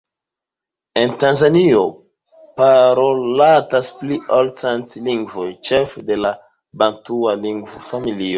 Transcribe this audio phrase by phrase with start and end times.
[1.01, 1.81] En Tanzanio
[2.61, 6.33] parolatas pli ol cent lingvoj, ĉefe de la
[6.85, 8.29] bantua lingvofamilio.